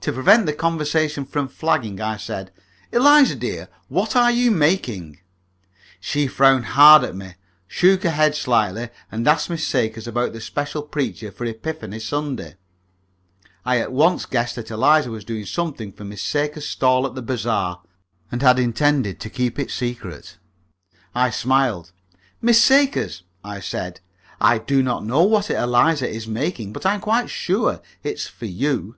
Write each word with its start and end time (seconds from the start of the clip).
To 0.00 0.12
prevent 0.12 0.46
the 0.46 0.52
conversation 0.52 1.24
from 1.24 1.46
flagging, 1.46 2.00
I 2.00 2.16
said, 2.16 2.50
"Eliza, 2.90 3.36
dear, 3.36 3.68
what 3.86 4.16
are 4.16 4.32
you 4.32 4.50
making?" 4.50 5.20
She 6.00 6.26
frowned 6.26 6.64
hard 6.74 7.04
at 7.04 7.14
me, 7.14 7.34
shook 7.68 8.02
her 8.02 8.10
head 8.10 8.34
slightly, 8.34 8.88
and 9.12 9.28
asked 9.28 9.48
Miss 9.48 9.64
Sakers 9.64 10.08
about 10.08 10.32
the 10.32 10.40
special 10.40 10.82
preacher 10.82 11.30
for 11.30 11.44
Epiphany 11.44 12.00
Sunday. 12.00 12.56
I 13.64 13.78
at 13.78 13.92
once 13.92 14.26
guessed 14.26 14.56
that 14.56 14.72
Eliza 14.72 15.08
was 15.12 15.24
doing 15.24 15.46
something 15.46 15.92
for 15.92 16.02
Miss 16.04 16.20
Sakers' 16.20 16.66
stall 16.66 17.06
at 17.06 17.14
the 17.14 17.22
bazaar, 17.22 17.80
and 18.32 18.42
had 18.42 18.58
intended 18.58 19.20
to 19.20 19.30
keep 19.30 19.60
it 19.60 19.70
secret. 19.70 20.36
I 21.14 21.30
smiled. 21.30 21.92
"Miss 22.42 22.60
Sakers," 22.60 23.22
I 23.44 23.60
said, 23.60 24.00
"I 24.40 24.58
do 24.58 24.82
not 24.82 25.04
know 25.04 25.22
what 25.22 25.48
Eliza 25.48 26.10
is 26.10 26.26
making, 26.26 26.72
but 26.72 26.84
I 26.84 26.94
am 26.94 27.00
quite 27.00 27.30
sure 27.30 27.80
it 28.02 28.14
is 28.14 28.26
for 28.26 28.46
you." 28.46 28.96